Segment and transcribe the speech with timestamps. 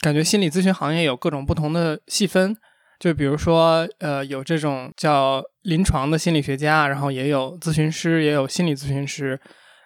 [0.00, 2.56] 感觉心理咨询行业有各种不同的细分，
[3.00, 9.40] 就比如说，呃，有这种叫临床的心理学家，然后也有咨询师，也有心理咨询师，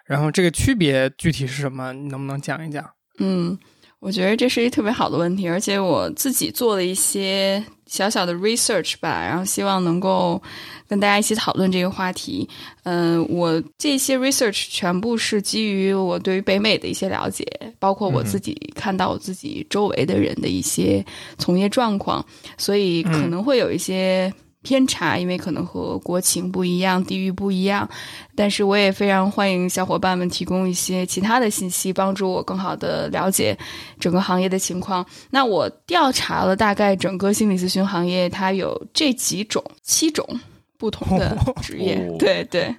[0.05, 1.93] 然后这个区别具体是什么？
[1.93, 2.87] 你能不能讲一讲？
[3.19, 3.57] 嗯，
[4.03, 10.41] 我觉得这是一特别好的问题，而且我自己做了一些小小的 research 吧，然后希望能够
[10.89, 12.45] 跟大家一起讨论这个话题。
[12.83, 17.47] 嗯，我这些 research 全部是基于我对于北美的一些了解，
[17.79, 21.03] 包括我自己看到我自己周围的人的一些
[21.37, 22.25] 从业状况，
[22.57, 24.33] 所以可能会有一些。
[24.63, 27.87] 偏差，因为可能和国情不一样，地域不一样，
[28.33, 33.55] 但是我也非常欢迎小伙伴们提供一些其他的信息，帮助我更好的了解
[33.99, 35.05] 整个行业的情况。
[35.29, 40.25] 那我调查了大概整个心理咨询行业，它有这几种七种
[40.77, 41.95] 不同的职业。
[42.17, 42.73] 对对，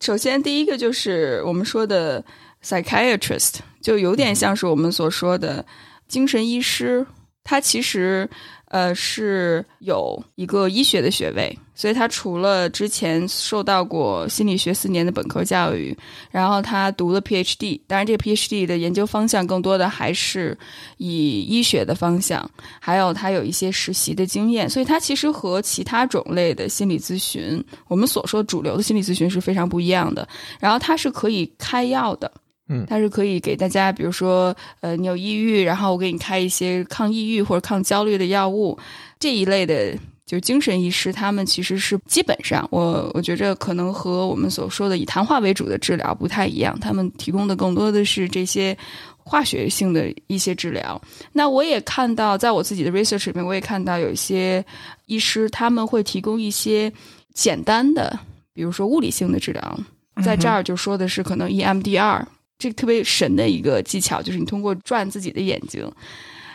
[0.00, 2.24] 首先第一个就是我们说的
[2.64, 5.64] psychiatrist，就有点像是我们所说的
[6.08, 7.06] 精神医师，
[7.44, 8.28] 他其实。
[8.68, 15.96] 呃，是有一个医学的学位，所以他除了之前受到过心理学四年的本科教育，
[16.30, 20.56] 然后他读了 PhD，当然这个 PhD 的研究方向更多的还是
[20.98, 30.28] 以医学的方向，还有他有一些实习的经验，所以他其实和其他种类的心理咨询，我们所说主流的心理咨询是非常不一样的。
[30.60, 32.30] 然后他是可以开药的。
[32.68, 38.78] 嗯，它是可以给大家，比如说，呃，你有抑郁，然后我给你开一些抗抑郁或者抗焦虑的药物，
[39.18, 48.76] 这一类的，就精神医师，他们其实是基本上，我我觉着可能和我们所说的以谈话为主的治疗不太一样，他们提供的更多的是这些
[49.16, 51.00] 化学性的一些治疗。
[51.32, 54.62] 那我也看到，在我自己的 research 里面，我也看到有一些
[55.06, 56.92] 医师他们会提供一些
[57.32, 58.18] 简单的，
[58.52, 59.80] 比如说物理性的治疗，
[60.22, 62.22] 在这儿就说的是可能 EMDR。
[62.58, 65.90] 这个特别神的一个技巧，就是你通过转自己的眼睛，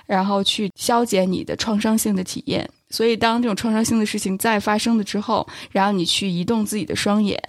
[0.05, 2.69] 然后去消减你的创伤性的体验。
[2.89, 7.41] 所以，当这种创伤性的事情再发生了之后，然后你去移动自己的双眼，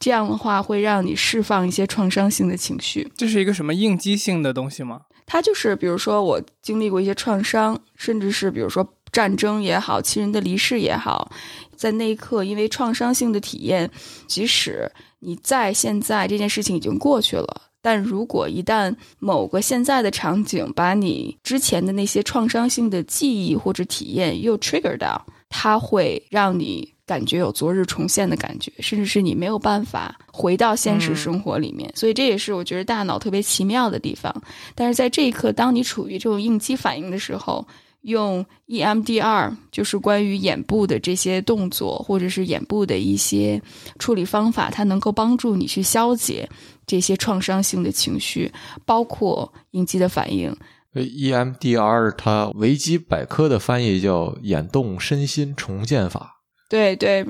[0.00, 3.06] 这样的话会让你释放一些创伤性的情绪。
[3.14, 5.02] 这是一个什么应激性的东西吗？
[5.26, 11.30] 它就是，比如说我经历过一些创伤，甚至是比如说战争也好，亲人的离世也好，
[11.76, 13.90] 在那一刻因为创伤性的体验，
[14.26, 17.65] 即使你在现在这件事情已经过去了。
[17.86, 31.88] 但如果一旦某个现在的场景把你之前的那些创伤性的记忆或者体验又 trigger 到，它会让你感觉有昨日重现的感觉，甚至是你没有办法回到现实生活里面。
[31.94, 34.34] 所以这也是我觉得大脑特别奇妙的地方。
[34.74, 37.64] 但是在这一刻，当你处于这种应激反应的时候，
[38.06, 43.60] 用 EMDR 就是关于眼部的这些动作或者是眼部的一些
[43.98, 46.48] 处理方法，它能够帮助你去消解。
[46.86, 48.52] 这些创伤性的情绪，
[48.84, 50.56] 包括应激的反应。
[50.94, 56.36] EMDR 它维基百科的翻译叫眼动身心重建法。
[56.68, 57.26] 对对，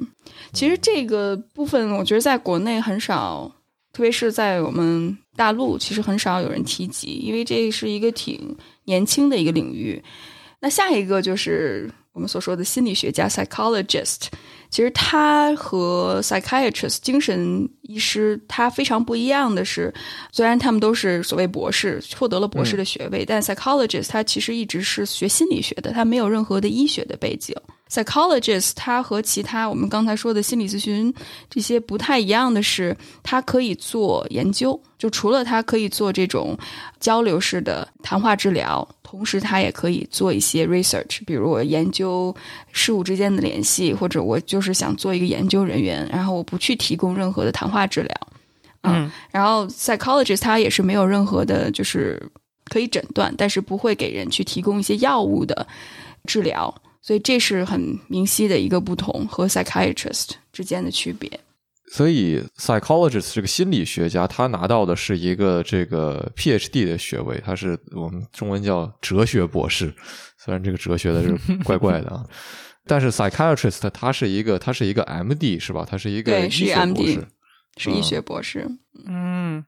[0.52, 3.50] 其实这个部分我觉得在国内很少，
[3.94, 8.54] 特别是在我们大陆，其实很少有人提及，因为这是一个挺
[8.84, 10.02] 年轻的一个领域。
[10.66, 14.22] 那下一个就是我们所说的心理学家 （psychologist）。
[14.68, 19.92] 其实他和 psychiatrist 精神医师他非常不一样的是，
[20.32, 27.54] 虽然他们都是所谓博士，获得了博士的学位，但 psychologist 他其实一直是学心理学的，他没有任何的医学的背景。
[27.88, 31.14] psychologist 他和其他我们刚才说的心理咨询
[31.48, 36.58] 这些不太一样的是，他可以做研究，就除了他可以做这种
[36.98, 38.86] 交流式的谈话治疗。
[39.04, 42.34] 同时，他也可以做一些 research，比如我研究
[42.72, 48.28] 事物之间的联系，或者我就是想做一个研究人员，然后我不去提供任何的谈话治疗，
[48.82, 52.22] 嗯，然后 psychologist 他也是没有任何的，就是
[52.66, 55.66] 可以诊断，但是不会给人去提供一些药物的
[56.28, 56.72] 治疗，
[57.02, 61.28] 所以这是很明晰的一个不同和 psychiatrist 之间的区别。
[61.88, 69.94] 所以，psychologist 这个心理学家，他拿到的是一个这个 PhD 的学位，他是我们中文叫哲学博士。
[70.36, 72.24] 虽然这个哲学的是怪怪的啊，
[72.86, 75.86] 但是 psychiatrist 他是一个，他是一个 MD 是吧？
[75.88, 77.24] 他是一个医学博士，
[77.76, 78.68] 是医学博士。
[79.06, 79.64] 嗯，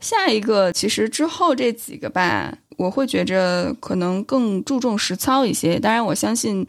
[0.00, 5.78] 下一个其实之后这几个吧，我会觉着可能更注重实操一些。
[5.78, 6.66] 当然，我相信，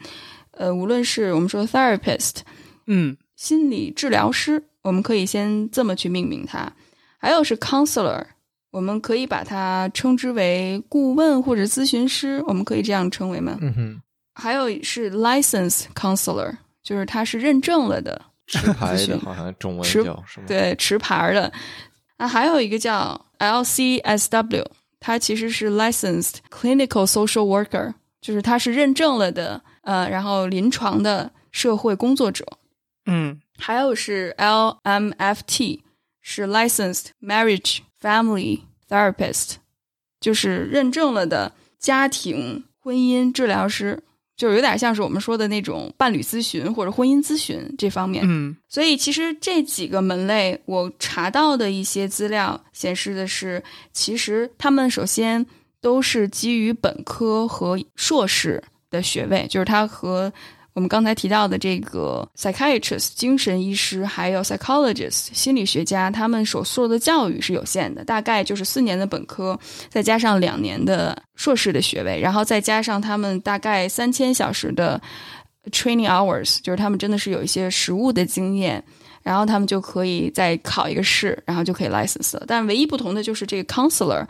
[0.52, 2.40] 呃，无论是我们说 therapist，
[2.86, 4.64] 嗯，心理治疗师。
[4.82, 6.72] 我们可以先这么去命名它，
[7.18, 8.24] 还有是 counselor，
[8.70, 13.58] 我们可以把它称之为顾问或者咨询师，我们可以这样称为吗？
[13.60, 14.02] 嗯哼。
[14.32, 20.46] 还有是 license counselor，就是他是认证了的，持牌的，好像中文叫什么？
[20.46, 21.50] 对，持牌的。
[22.16, 24.66] 啊，还有一个叫 LCSW，
[24.98, 32.44] 它其实是 licensed clinical social worker，就是它是认证了的，呃，然后临床的社会工作者。
[33.06, 35.80] 嗯还有是 LMFT，
[36.20, 39.54] 是 Licensed Marriage Family Therapist，
[40.20, 44.02] 就是认证了的家庭婚姻治疗师，
[44.40, 48.24] 就是有点像是我们说的那种伴侣咨询或者婚姻咨询这方面。
[48.26, 55.44] 嗯所以其实这几个门类，我查到的一些资料显示的是，其实他们首先
[55.82, 60.32] 都是基于本科和硕士的学位，就是他和
[60.72, 69.58] 我们刚才提到的这个 psychiatrist 精神医师，还有 psychologist 心理学家，他们所受的教育是有限的，大概就是四年的本科，
[69.88, 75.00] 再加上两年的硕士的学位，然后再加上他们大概三千小时的
[75.70, 78.82] training hours，就是他们真的是有一些实务的经验，
[79.22, 82.44] 然后他们就可以再考一个试，然后就可以 license 了。
[82.46, 84.24] 但唯一不同的就是这个 counselor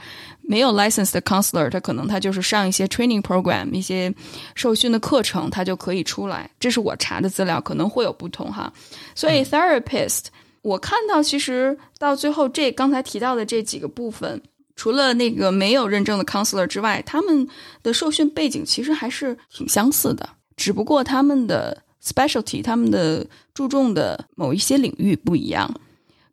[0.50, 4.12] 没有 license 的 counselor，他可能他就是上一些 training program 一些
[4.56, 6.50] 受训的课程，他就可以出来。
[6.58, 8.72] 这是我查的资料，可能会有不同哈。
[9.14, 10.24] 所以 therapist，
[10.62, 14.42] 我看到其实到最后这刚才提到的这几个部分。
[14.74, 17.46] 除了那个没有认证的 counselor 之外，他们
[17.84, 23.24] 的受训背景其实还是挺相似的，只不过他们的 specialty，他们的
[23.54, 25.72] 注重的某一些领域不一样。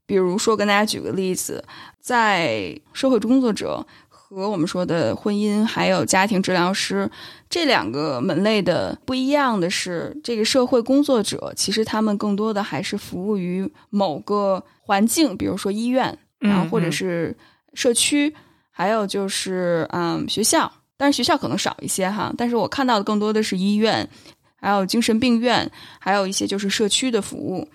[0.07, 1.61] 比如说，跟大家举个例子，
[1.99, 3.85] 在社会工作者
[4.29, 7.09] 和我们说的婚姻还有家庭治疗师
[7.49, 17.33] 这两个门类的不一样的是，这个社会工作者其实他们更多的还是服务于某个环境，比如说医院，然后或者是
[17.73, 18.35] 社区，
[18.69, 22.33] 还有就是嗯学校，但是学校可能少一些哈。
[22.37, 24.09] 但是我看到的更多的是医院，
[24.57, 27.65] 还有精神病院，还有一些就是社区的服务。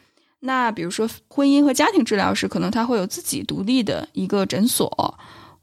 [0.40, 5.18] 那比如说婚姻和家庭治疗师，可能他会有自己独立的一个诊所，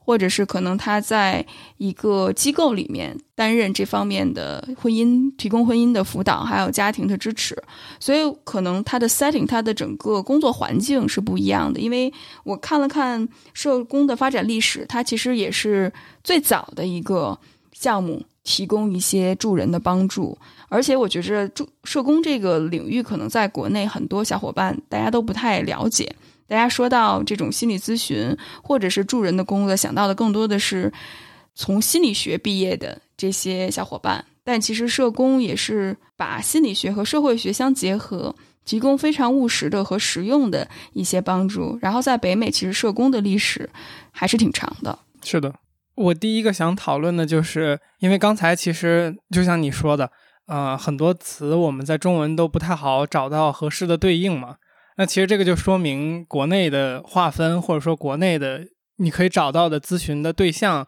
[0.09, 1.45] 或者是可能他在
[1.77, 7.56] 一个机构里面担任这方面的婚姻提供婚姻的辅导，还有家庭的支持。
[8.00, 11.79] 所以可能他的 setting，他的整个工作环境是不一样的。
[11.79, 12.11] 因为
[12.44, 17.38] 我看了看社工的发展历史，它其实也是最早的一个
[17.73, 20.35] 项目，提供一些助人的帮助。
[20.69, 26.15] 而且我觉着助社工这个领域，可能在国内很多小伙伴大家都不太了解。
[26.49, 30.91] 大家说到这种心理咨询或者是助人的工作，想到的更多的是
[31.55, 34.25] 从心理学毕业的这些小伙伴。
[34.43, 38.35] 但其实社工也是把心理学和社会学相结合，
[38.65, 41.77] 提供非常务实的和实用的一些帮助。
[41.79, 43.69] 然后在北美，其实社工的历史
[44.11, 44.97] 还是挺长的。
[45.23, 45.53] 是的，
[45.93, 50.09] 我第一个想讨论的就是，因为刚才其实就像你说的，
[50.47, 54.55] 呃，很多词我们在中文都不太好找到合适的对应嘛。
[54.99, 58.67] 那其实这个就说明国内的划分，或者说国内的
[58.97, 60.85] 你可以找到的咨询的对象，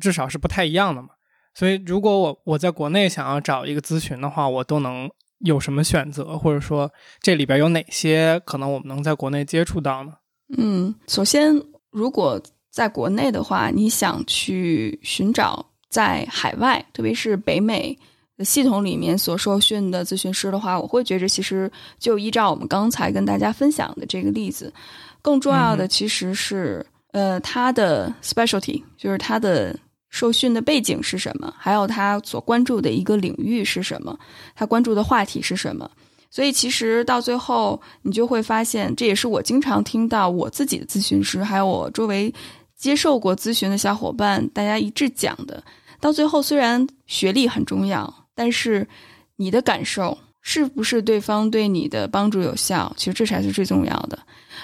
[0.00, 1.10] 至少是不太一样的嘛。
[1.54, 5.10] 所以，如果我我在国内想要找一个咨询的话，我都能
[5.40, 6.90] 有什么选择，或者说
[7.20, 10.14] 这里边有哪些可能我们能在国内接触到呢？
[10.56, 11.54] 嗯，首先，
[11.90, 17.98] 如果在国内的话，你想去寻找在海外，特别是北美
[18.38, 24.72] 系统里面所受训的咨询师的话，我会觉着其实就依照我们刚才跟大家分享的这个例子，
[25.20, 34.18] 更重要的其实是、呃他的 specialty，就是他的受训的背景是什么，还有他所关注的一个领域是什么，
[34.54, 35.90] 他关注的话题是什么。
[36.30, 42.32] 所以其实到最后，你就会发现，这也是我经常听到我自己的咨询师，还有我周围
[42.74, 45.62] 接受过咨询的小伙伴，大家一致讲的。
[46.00, 48.86] 到最后，虽然学历很重要，但是
[49.36, 54.18] 你的感受是不是对方对你的帮助有效，其实这才是最重要的。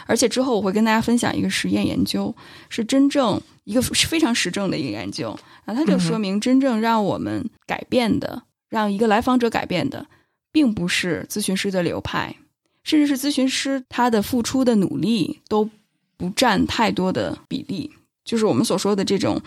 [0.06, 2.34] 而且之后我会跟大家分享一个实验研究，
[2.68, 10.06] 是真正一个非常实证的一个研究，然后它就说明真正让我们改变的，让一个来访者改变的。
[10.50, 12.34] 并不是咨询师的流派，
[12.82, 15.68] 甚至是咨询师他的付出的努力都
[16.16, 17.92] 不占太多的比例。
[18.24, 19.40] 就是我们所说的这种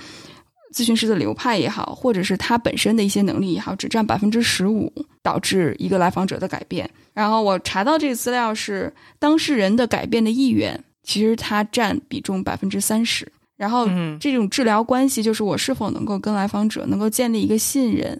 [0.73, 6.89] 咨询师的流派也好，或者是他本身的一些能力也好，只占百分之十五，导致一个来访者的改变。
[7.13, 13.29] 然后我查到这个资料是当事人的改变的意愿，其实它占比重百分之三十。
[13.57, 13.87] 然后
[14.19, 18.19] 这种治疗关系，就是我是否能够跟来访者能够建立一个信任。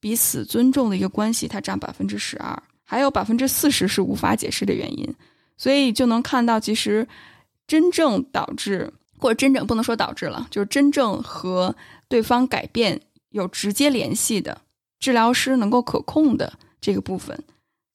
[0.00, 5.12] 彼此尊重的一个关系，它占百分之十二，还有百分之四十是无法解释的原因，
[5.56, 7.04] 所以就能看到，其实
[7.66, 11.74] 真正导致或者真正不能说导致了，就是真正和
[12.08, 14.60] 对方改变有直接联系的
[14.98, 17.42] 治疗师能够可控的这个部分，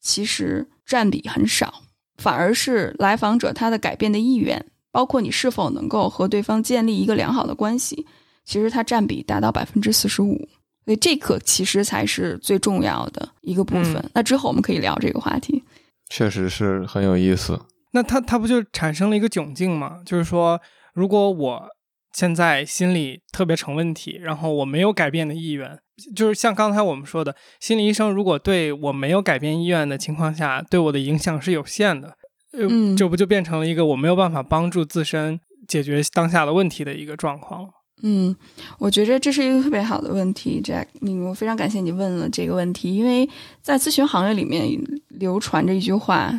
[0.01, 1.82] 其实占比很少，
[2.18, 8.06] 反而是来访者他的改变的意愿，包括你是否能够和对方建立一个良好的关系，
[8.46, 10.48] 其实它占比达到百分之四十五。
[10.86, 13.96] 所以这个其实才是最重要的一个部分。
[13.96, 15.63] 嗯那之后我们可以聊这个话题。
[16.10, 17.58] 确实是很有意思。
[17.92, 20.01] 那它它不就产生了一个窘境吗？
[20.06, 20.60] 就是说，
[20.94, 21.68] 如果我
[22.14, 25.80] 现在心里特别成问题，然后我没有改变的意愿，
[26.16, 32.10] 就是像刚才我们说的，心理医生如果对我没有改变意愿的情况下，对我的影响是有限的，
[32.52, 37.70] 呃，嗯这不就变成了一个我没有办法帮助自身解决当下的问题的一个状况了？
[38.04, 38.36] 嗯，
[38.78, 43.28] 我觉着这是一个特别好的问题，Jack，你我非常感谢你问了这个问题，因为
[43.62, 44.68] 在咨询行业里面
[45.08, 46.32] 流传着一句话，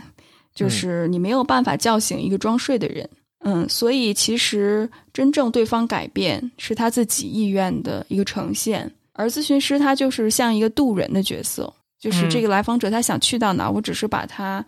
[0.55, 3.09] 就是你没有办法叫醒一个装睡的人。
[3.13, 3.24] 嗯，
[3.69, 14.65] 所以其实真正对方改变是他自己意愿的一个呈现，而咨询师他就是像一个渡人的角色，就是这个来访者他想去到哪，我只是把他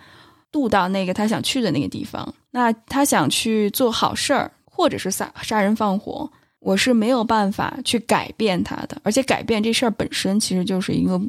[0.53, 2.35] 渡到那个他想去的那个地方。
[2.51, 6.31] 那他想去做好事儿，或者是杀杀人放火，
[6.61, 11.21] 我是没有办法去改变他的，而且改变这事儿本身其实就是一个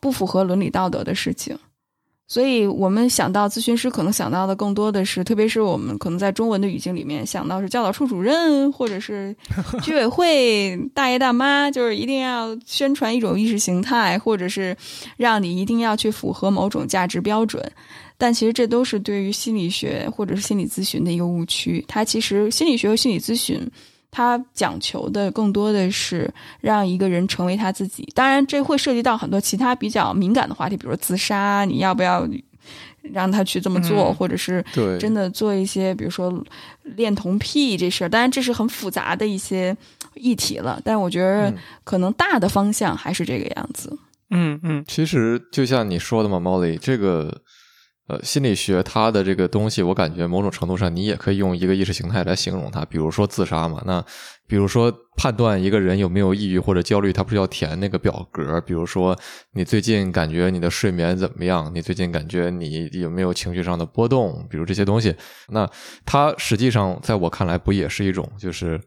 [0.00, 1.56] 不符合伦理道德的事情。
[2.32, 9.36] 所以我们想到咨询师，可能想到的更多的是，特别是我们可能在中文的语境里面想到是教导处主任，或者是
[9.84, 14.74] 居委会大爷大妈，就是一定要宣传一种意识形态，或者是
[15.18, 17.62] 让你一定要去符合某种价值标准。
[18.16, 21.84] 但其实这都是对于心理学或者是心理咨询的一个误区。
[21.86, 23.60] 它其实心理学和心理咨询，
[24.12, 28.06] 它讲求的更多的是让一个人成为他自己。
[28.14, 32.28] 当然，这会涉及到很多其他比较敏感的话题，比如说自杀，你要不要
[33.00, 36.44] 让他去这么做，嗯或者是对，真的做一些，比如说
[36.82, 38.08] 恋童癖这事儿。
[38.08, 39.74] 当然，这是很复杂的一些
[40.14, 40.78] 议题了。
[40.84, 43.98] 但我觉得嗯可能大的方向还是这个样子。
[44.28, 47.40] 嗯嗯其实就像你说的嘛，Molly，这个
[48.08, 54.04] 呃心理学它的这个东西，我感觉某种程度上你也可以用一个意识形态来形容它，比如说自杀嘛，那
[54.46, 59.16] 比如说判断一个人有没有抑郁或者焦虑，他不是要填那个表格，比如说
[59.52, 65.14] 你最近感觉你的睡眠怎么样，你最近感觉你有没有情绪上的波动，比如这些东西，
[65.48, 65.68] 那
[66.04, 68.80] 它实际上在我看来不也是一种就是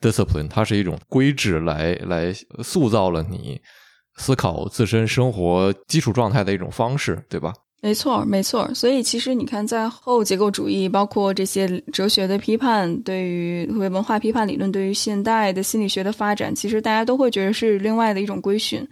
[0.00, 3.60] discipline，它是一种规制来来塑造了你。
[4.18, 7.52] 思考自身生活基础状态的一种方式，对吧？
[7.86, 8.68] 没错，没错。
[8.74, 18.84] 所以其实你看，在后结构主义，包括这些哲学的批判，对于文化批判理论，对于现代的心理学的发展，其实大家都会觉得是另外的一种规训。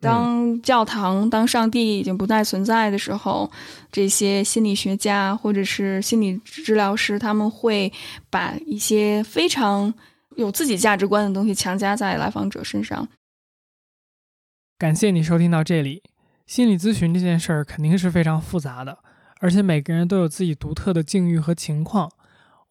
[0.00, 3.50] 当教堂、当上帝已经不再存在的时候，
[3.92, 7.92] 这些心理学家或者是心理治疗师，他们会
[8.30, 9.92] 把一些非常
[10.36, 13.06] 有自己价值观的东西强加在来访者身上。
[14.78, 16.02] 感谢你收听到这里。
[16.50, 18.98] 心理咨询这件事儿肯定是非常复杂的，
[19.38, 22.10] 而且每个人都有自己独特的境遇和情况。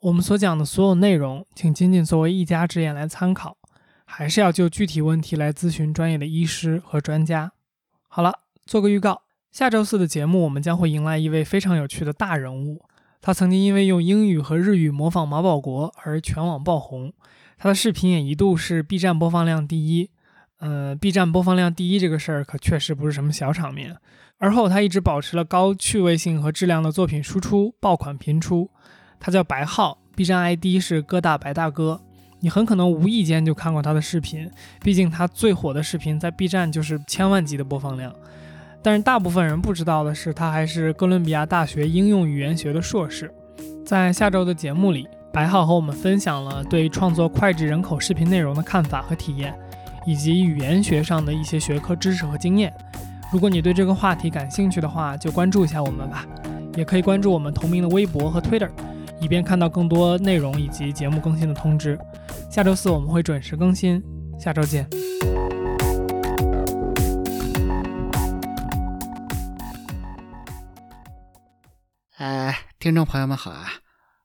[0.02, 3.56] 我们所讲的所有内容，请仅仅作为一家之言来参考，
[4.04, 7.54] 还是要就具体问题来咨询专业的医师和专家。
[8.10, 9.22] 好了，做个预告，
[9.54, 12.82] 下周四的节目我们将会迎来一位非常有趣的大人物。
[13.22, 17.14] 他曾经因为用英语和日语模仿马保国而全网爆红，
[17.58, 20.10] 他的视频也一度是 B 站播放量第一。
[20.60, 23.96] 呃，B 站播放量第一这个事儿可确实不是什么小场面。
[24.38, 28.70] 而后他一直保持了高趣味性和质量的作品输出，爆款频出。
[29.20, 32.00] 他叫白浩，B 站 ID 是哥大白大哥。
[32.40, 34.50] 你很可能无意间就看过他的视频，
[34.82, 38.14] 毕竟他最火的视频在 B 站就是千万级的播放量。
[38.82, 43.30] 但是大部分人不知道的是，他还是哥伦比亚大学应用语言学的硕士。
[43.86, 49.54] 在下周的节目里，白浩和我们分享了对创作脍炙人口视频内容的看法和体验。
[50.06, 52.74] 以及语言学上的一些学科知识和经验。
[53.32, 56.26] 如果你对这个话题感兴趣的话，就关注一下我们吧。
[56.76, 58.70] 也可以关注我们同名的微博和 Twitter，
[59.20, 62.00] 以便看到更多内容以及节目更新的通知。
[62.50, 64.02] 下周四我们会准时更新，
[64.40, 64.88] 下周见。
[72.18, 73.68] 呃，听众朋友们好啊，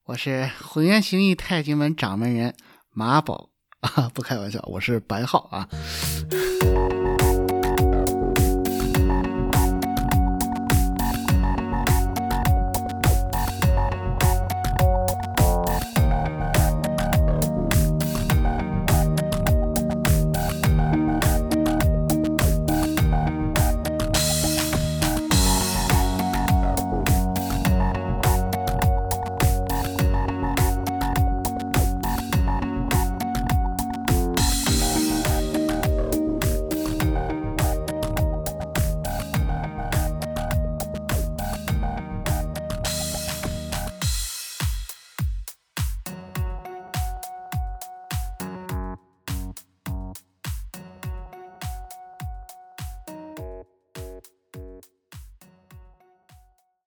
[0.06, 2.54] 我是浑元形意太极门掌门人
[2.90, 3.50] 马宝
[3.84, 5.68] 啊，不开玩笑，我是白浩啊。